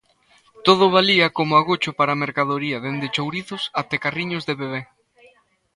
Todo 0.65 0.85
valía 0.97 1.27
como 1.37 1.53
agocho 1.61 1.91
para 1.99 2.11
a 2.13 2.21
mercadoría, 2.23 2.81
dende 2.85 3.13
chourizos 3.15 3.63
até 3.81 3.95
carriños 4.05 4.43
de 4.45 4.53
bebé. 4.61 4.81